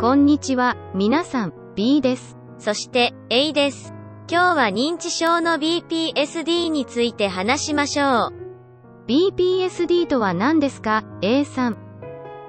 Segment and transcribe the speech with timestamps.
[0.00, 2.36] こんにちは、皆さん、B です。
[2.60, 3.92] そして、A です。
[4.30, 8.32] 今日は認知症の BPSD について話しましょう。
[9.08, 11.76] BPSD とは何ですか ?A さん。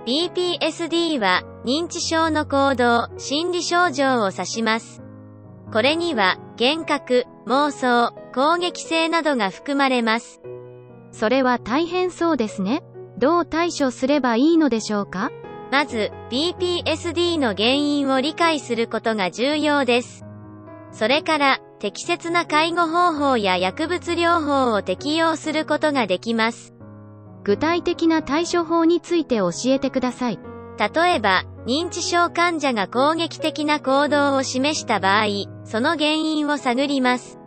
[0.05, 5.01] BPSD は、認知症の行動、心理症状を指します。
[5.73, 10.39] これには、幻覚、妄想、攻撃性などが含まれます。
[11.11, 12.83] それは大変そうですね。
[13.17, 15.31] どう対処すればいいのでしょうか？
[15.71, 20.25] まず、BPSD の原因を理解することが重要です。
[20.91, 26.73] それから、適切な介護方法や薬物療法を適用することができます。
[27.43, 30.39] 具体的な対処法について教えてください。
[30.77, 35.25] 例えば、認知症患者が攻撃的な行動を示した場合、
[35.63, 37.38] その原因を探ります。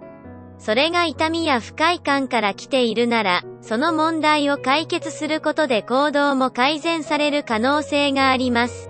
[0.64, 8.88] それが痛みや不快感から来ているなら、その問題を解決することで行動も改善される可能性があります。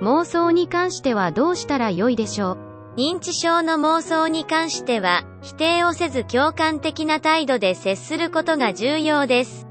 [0.00, 2.96] 妄想に関してはどうしたら良いでしょう？
[2.96, 9.66] 認知症の妄想に関しては、否定をせず共感的な態度で接することが重要です。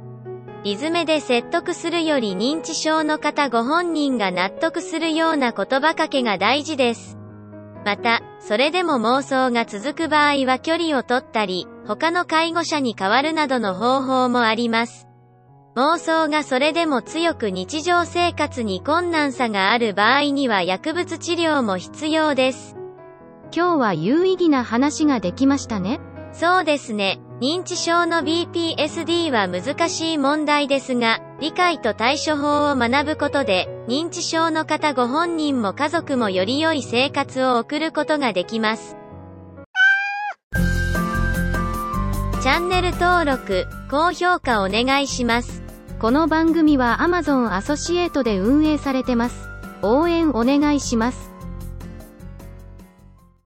[0.65, 7.17] リズムで説得するより認知症の方ご本人が納得するような言葉かけが大事です。
[7.85, 15.07] また、それでも妄想が続く場合は距離を取ったり、他の介護者に代わるなどの方法もあります。
[15.75, 22.75] 妄想がそれでも強く日常生活に困難さがある場合には薬物治療も必要です。
[23.55, 25.99] 今日は有意義な話ができましたね。
[26.33, 27.19] そうですね。
[27.41, 38.95] 認知症の BPSD は難しい問題ですが、理解と対処法を学ぶことで、認知症の方ご本人も家族もより良い生活を送ることができます。
[42.41, 45.61] チャンネル登録、高評価お願いします。
[45.99, 49.47] この番組は Amazon アソシエイトで運営されてます。
[49.83, 51.30] 応援お願いします。